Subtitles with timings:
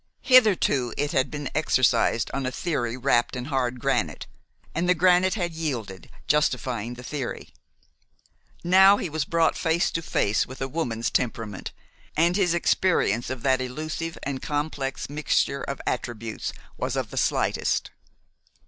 [0.23, 4.25] Hitherto, it had been exercised on a theory wrapped in hard granite,
[4.73, 7.49] and the granite had yielded, justifying the theory.
[8.63, 11.71] Now he was brought face to face with a woman's temperament,
[12.17, 17.91] and his experience of that elusive and complex mixture of attributes was of the slightest.